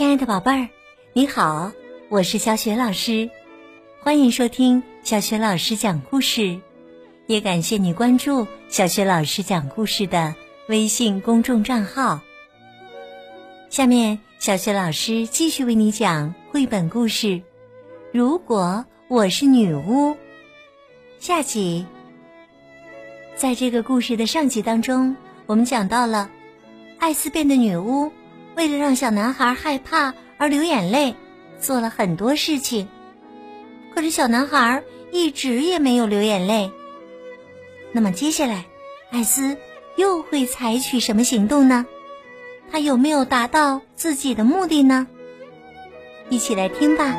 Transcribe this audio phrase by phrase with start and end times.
[0.00, 0.66] 亲爱的宝贝儿，
[1.12, 1.70] 你好，
[2.08, 3.28] 我是小雪老师，
[4.00, 6.58] 欢迎收听小雪老师讲故事，
[7.26, 10.34] 也感谢你关注小雪老师讲故事的
[10.68, 12.18] 微信公众账号。
[13.68, 17.26] 下面，小雪老师继续为你讲绘本故事
[18.10, 20.12] 《如果我是女巫》
[21.18, 21.84] 下集。
[23.36, 25.14] 在这个故事的上集当中，
[25.44, 26.30] 我们讲到了
[26.98, 28.10] 艾斯变的女巫。
[28.60, 31.14] 为了让小男孩害怕而流眼泪，
[31.58, 32.88] 做了很多事情。
[33.94, 36.70] 可是小男孩一直也没有流眼泪。
[37.92, 38.66] 那么接下来，
[39.12, 39.56] 艾斯
[39.96, 41.86] 又会采取什么行动呢？
[42.70, 45.06] 他有没有达到自己的目的呢？
[46.28, 47.16] 一起来听吧。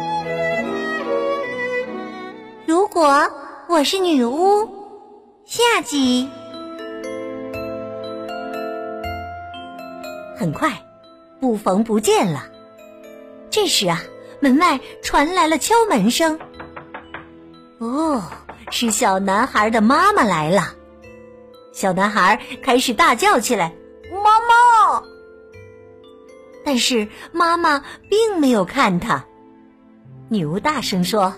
[2.67, 3.31] 如果
[3.67, 4.69] 我是女巫，
[5.45, 6.29] 下集。
[10.37, 10.79] 很快。
[11.41, 12.45] 不逢不见了。
[13.49, 14.01] 这时啊，
[14.39, 16.39] 门外传来了敲门声。
[17.79, 18.23] 哦，
[18.69, 20.75] 是小男孩的妈妈来了。
[21.73, 23.73] 小男孩开始大叫起来
[24.13, 25.03] ：“妈妈！”
[26.63, 29.25] 但是妈妈并没有看他。
[30.29, 31.33] 女巫大声说：“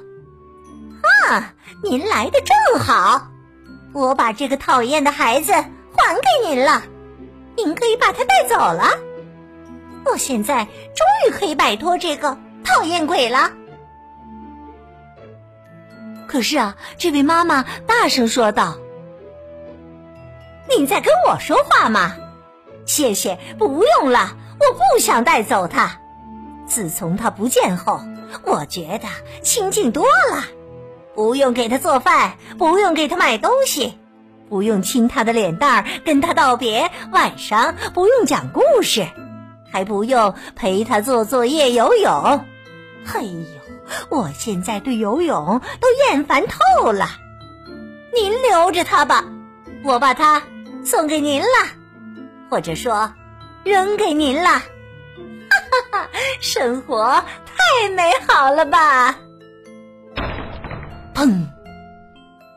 [1.30, 3.30] 啊，您来的正好，
[3.94, 6.84] 我把这个讨厌的孩子还给您了，
[7.56, 8.92] 您可以把他带走了。”
[10.06, 13.52] 我现在终于可以摆脱这个讨厌鬼了。
[16.28, 18.78] 可是啊，这位妈妈大声说道
[20.78, 22.16] ：“你在跟我说话吗？
[22.86, 26.00] 谢谢，不用了，我不想带走他。
[26.66, 28.02] 自从他不见后，
[28.44, 29.08] 我觉得
[29.42, 30.44] 清静多了。
[31.14, 34.00] 不用给他做饭，不用给他买东西，
[34.50, 36.90] 不用亲他的脸蛋儿，跟他道别。
[37.12, 39.06] 晚上不用讲故事。”
[39.74, 42.46] 还不用陪他做作业、游泳。
[43.12, 43.44] 哎呦，
[44.10, 47.08] 我现在对游泳都厌烦透了。
[48.14, 49.26] 您留着他吧，
[49.84, 50.44] 我把他
[50.86, 51.48] 送给您了，
[52.52, 53.12] 或者说
[53.64, 54.50] 扔给您了。
[54.52, 54.62] 哈
[55.92, 59.18] 哈哈，生活太美好了吧！
[61.16, 61.48] 砰！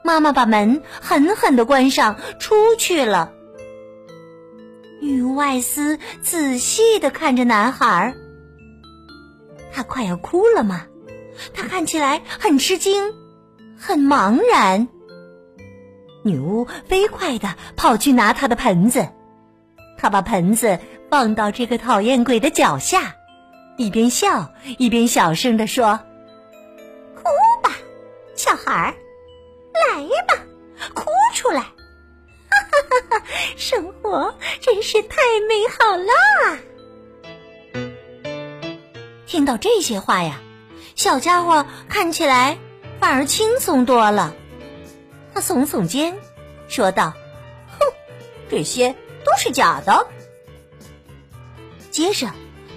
[0.05, 3.33] 妈妈把门狠狠的关上，出去了。
[5.01, 8.15] 女巫艾斯仔细的看着男孩儿，
[9.73, 10.87] 他快要哭了吗？
[11.53, 13.13] 他看起来很吃惊，
[13.79, 14.89] 很茫然。
[16.25, 19.07] 女巫飞快的跑去拿他的盆子，
[19.99, 20.79] 他把盆子
[21.11, 23.15] 放到这个讨厌鬼的脚下，
[23.77, 26.01] 一边笑一边小声的说
[27.15, 27.23] ：“哭
[27.63, 27.71] 吧，
[28.35, 28.95] 小孩儿，
[29.95, 30.43] 来吧，
[30.95, 31.05] 哭
[31.35, 31.67] 出来。”
[33.57, 35.17] 生活真是太
[35.49, 36.59] 美好了！
[39.27, 40.41] 听到这些话呀，
[40.95, 42.59] 小家伙看起来
[43.01, 44.35] 反而轻松多了。
[45.35, 46.17] 他耸耸肩，
[46.69, 47.13] 说道
[47.79, 47.87] ：“哼，
[48.49, 48.93] 这些
[49.25, 50.07] 都是假的。”
[51.91, 52.31] 接着，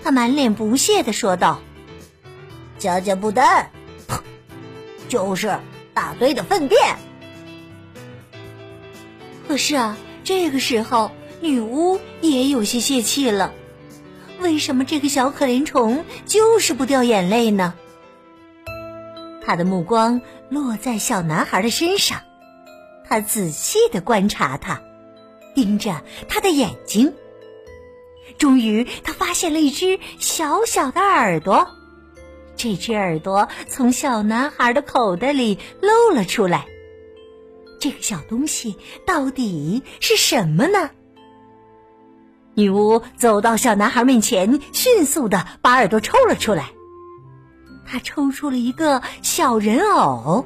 [0.04, 1.62] 他满脸不屑的说道
[2.78, 3.72] ：“加加布丹，
[5.08, 5.60] 就是
[5.94, 6.98] 大堆的粪便。”
[9.48, 9.98] 可是啊，
[10.30, 11.10] 这个时候
[11.42, 13.52] 女巫也有些泄气了。
[14.40, 17.74] 为什么这个小可怜虫就是不掉眼泪呢？
[19.44, 22.20] 他的目光落在小男孩的身上，
[23.08, 24.84] 他仔细的观察他，
[25.56, 27.12] 盯着他的眼睛。
[28.38, 31.70] 终于，他发现了一只小小的耳朵，
[32.56, 36.68] 这只耳朵从小男孩的口袋里露了出来。
[37.80, 40.90] 这个小东西到底是什么呢？
[42.56, 46.72] 女巫走到小男孩面前，迅速的把耳朵抽了出来。
[47.86, 50.46] 她抽出了一个小人偶。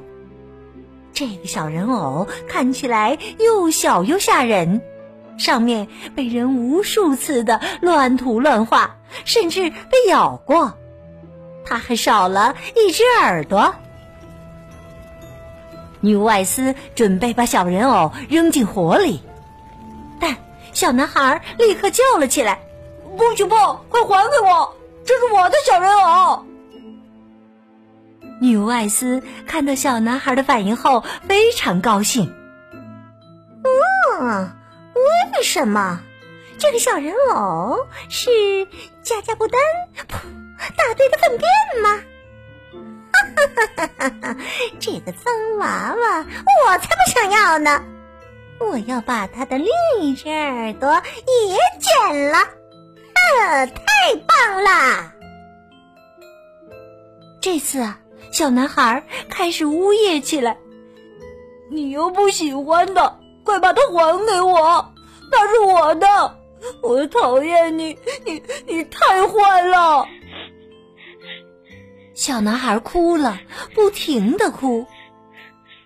[1.12, 4.80] 这个小人偶看起来又小又吓人，
[5.36, 10.78] 上面被人无数次的乱涂乱画，甚至被咬过。
[11.64, 13.74] 它还少了一只耳朵。
[16.04, 19.22] 女巫艾斯准备把小人偶扔进火里，
[20.20, 20.36] 但
[20.74, 22.60] 小男孩立刻叫了起来
[23.16, 24.76] ：“不许碰，快还给我！
[25.06, 26.44] 这是我的小人偶！”
[28.38, 32.34] 女巫艾斯看到小男孩的反应后非常高兴。
[34.20, 34.52] 嗯，
[35.34, 36.00] 为什么
[36.58, 37.78] 这个小人偶
[38.10, 38.28] 是
[39.02, 39.58] 加加布丹？
[40.06, 40.18] 噗，
[40.76, 41.98] 大堆的粪便吗？
[43.36, 44.36] 哈哈哈哈
[44.78, 47.82] 这个脏娃娃，我才不想要呢！
[48.60, 49.68] 我要把他的另
[50.00, 53.82] 一只耳朵也剪了，啊，太
[54.26, 55.12] 棒了！
[57.40, 57.98] 这次啊，
[58.30, 60.56] 小男孩开始呜咽起来
[61.70, 64.92] ：“你又不喜欢的，快把它还给我！
[65.30, 66.38] 它是我的，
[66.80, 70.06] 我讨厌你，你你太坏了！”
[72.14, 73.40] 小男孩哭了，
[73.74, 74.86] 不停的哭。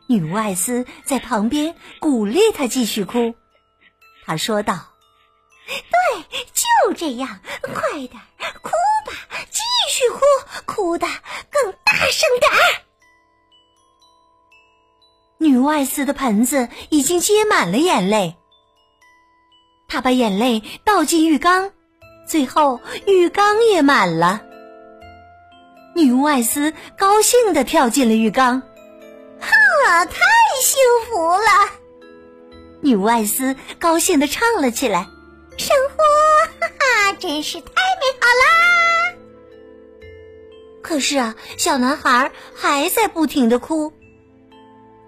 [0.06, 3.34] 女巫艾斯在旁边鼓励他继续哭。
[4.24, 4.88] 他说道
[5.66, 6.22] ：“对，
[6.52, 8.20] 就这样，快点
[8.62, 8.70] 哭
[9.06, 9.12] 吧，
[9.50, 9.60] 继
[9.90, 10.20] 续哭，
[10.66, 11.06] 哭的
[11.50, 12.56] 更大声点儿。”
[15.40, 18.36] 女巫艾斯的盆子已经接满了眼泪，
[19.88, 21.72] 她把眼泪倒进浴缸，
[22.26, 24.42] 最后浴缸也满了。
[25.94, 28.60] 女巫艾斯高兴的跳进了浴缸，
[29.40, 30.14] 哈，太
[30.62, 31.70] 幸福了！
[32.80, 35.08] 女巫艾斯高兴的唱了起来
[35.58, 35.96] ：“生活，
[36.60, 37.72] 哈哈，真是太美
[38.20, 38.44] 好啦！”
[40.80, 43.92] 可是啊，小男孩还在不停的哭。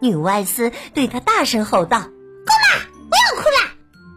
[0.01, 3.71] 女巫艾斯对他大声吼道：“够了，不要哭了！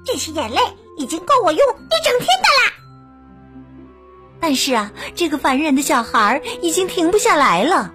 [0.05, 0.59] 这些眼泪
[0.97, 2.72] 已经够我用一整天的啦！”
[4.43, 7.93] 但是啊，这个烦人的小孩已经停不下来了。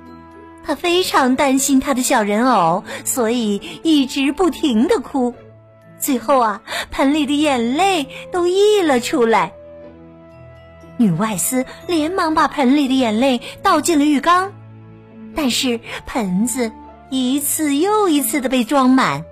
[0.64, 5.34] 他非常担心他的小人偶，所以一直不停的哭。
[5.98, 9.52] 最后啊，盆里的眼泪都溢了出来。
[10.96, 14.54] 女外斯连忙把盆里的眼泪倒进了浴缸，
[15.36, 16.72] 但是盆子
[17.10, 19.22] 一次又一次的被装满。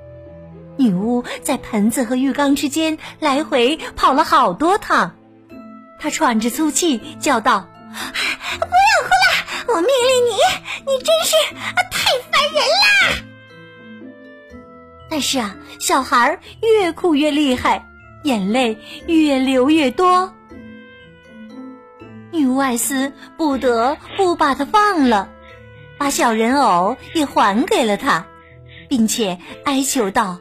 [0.77, 5.13] 女巫在盆子和浴缸之间来回跑了好多趟。
[6.07, 7.97] 他喘着粗气叫道：“不
[8.61, 10.37] 要哭了，我命令你！
[10.87, 11.35] 你真是
[11.91, 11.99] 太
[12.31, 12.87] 烦人啦！”
[15.11, 17.89] 但是啊，小孩越哭越厉害，
[18.23, 20.33] 眼泪越流越多。
[22.31, 25.29] 女巫艾斯不得不把他放了，
[25.99, 28.29] 把小人偶也还给了他，
[28.89, 30.39] 并且哀求道：“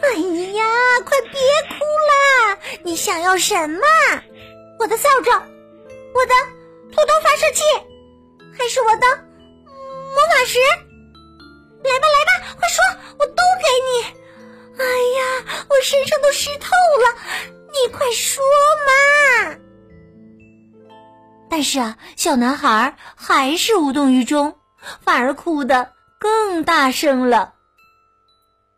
[0.00, 0.64] 哎呀，
[1.04, 1.32] 快别
[1.68, 2.58] 哭啦！
[2.82, 3.82] 你想要什么？”
[4.86, 5.32] 我的扫帚，
[6.14, 6.34] 我的
[6.92, 7.64] 土豆发射器，
[8.56, 10.60] 还是我的魔法石？
[11.82, 12.78] 来吧，来吧，快说，
[13.18, 13.90] 我都给你。
[14.78, 16.70] 哎呀，我身上都湿透
[17.02, 17.18] 了，
[17.72, 18.44] 你快说
[18.86, 19.56] 嘛！
[21.50, 24.56] 但是啊，小男孩还是无动于衷，
[25.00, 27.54] 反而哭得更大声了。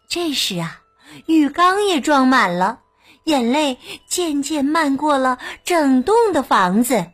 [0.08, 0.80] 这时啊，
[1.26, 2.80] 浴缸也装满了。
[3.24, 7.04] 眼泪渐渐漫过了整栋的房子。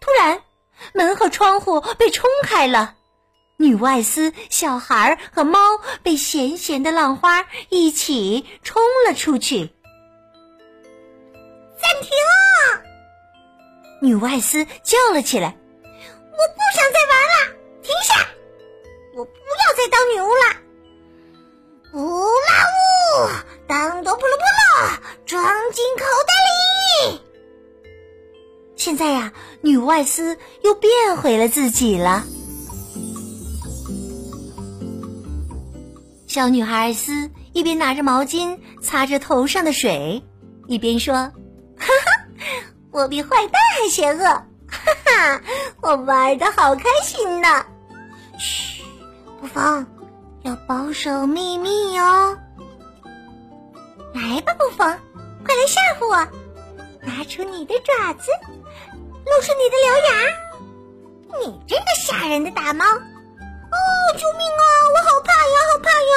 [0.00, 0.42] 突然，
[0.94, 2.96] 门和窗户被冲开了，
[3.56, 5.58] 女外斯、小孩和猫
[6.02, 9.70] 被咸咸的浪花一起冲了出去。
[11.80, 12.10] 暂停！
[14.00, 15.56] 女外斯叫了起来
[29.82, 32.24] ：“呀，女外斯又变回了自己了。
[36.28, 40.22] 小女孩艾斯一边拿着毛巾擦着头上的水，
[40.68, 41.14] 一边说
[41.76, 42.24] ：“哈哈，
[42.92, 44.24] 我比坏蛋还邪恶！
[44.24, 44.46] 哈
[45.04, 45.42] 哈，
[45.82, 47.66] 我玩的好开心呢。
[48.38, 48.84] 嘘，
[49.40, 49.84] 不放，
[50.42, 52.38] 要保守秘密哟。”
[54.14, 54.86] 来吧，不疯，
[55.44, 56.28] 快来吓唬我！
[57.04, 58.30] 拿出你的爪子，
[59.24, 60.12] 露出你的獠牙！
[61.38, 62.84] 你这个吓人的大猫！
[62.84, 63.76] 哦，
[64.18, 64.62] 救命啊！
[64.92, 66.14] 我好怕呀，好怕呀！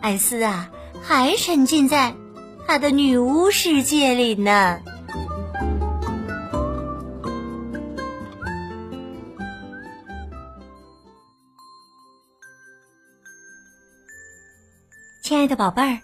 [0.00, 0.70] 艾斯啊，
[1.02, 2.14] 还沉浸在
[2.66, 4.80] 他的女巫世界里呢。
[15.22, 16.00] 亲爱的宝贝儿，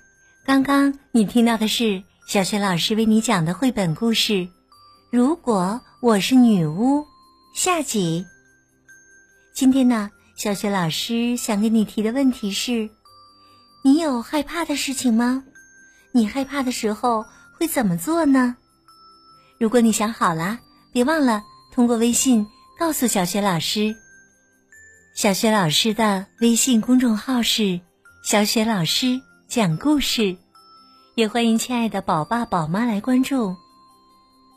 [0.46, 4.32] 刚刚你听到的是小雪老师为你讲的绘本故事
[5.10, 7.00] 《如果我是女巫》
[7.52, 8.24] 下集。
[9.52, 12.88] 今天呢，小雪老师想给你提的问题是：
[13.82, 15.42] 你有害怕的事情吗？
[16.12, 17.26] 你害怕的时候
[17.58, 18.54] 会怎么做呢？
[19.58, 20.60] 如果你想好了，
[20.92, 22.46] 别忘了通过微信
[22.78, 23.92] 告诉小雪老师。
[25.16, 27.80] 小雪老师的微信公众号是。
[28.22, 30.36] 小雪老师讲故事，
[31.16, 33.56] 也欢迎亲爱的宝爸宝妈来关注。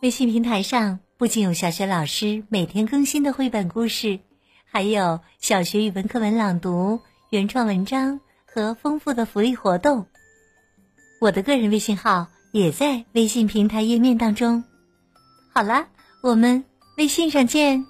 [0.03, 4.19] 微信平台上不仅有小学老师每天更新的绘本故事，
[4.65, 10.05] 还有小学语文课文朗读、原创文章和丰富的福利活动。
[11.21, 14.65] 我的个人微信号也在微信平台页面当中。
[15.53, 15.87] 好了，
[16.21, 16.65] 我们
[16.97, 17.85] 微信上见。